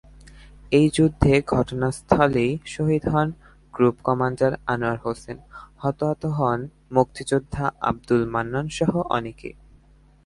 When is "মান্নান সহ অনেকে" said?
8.33-9.49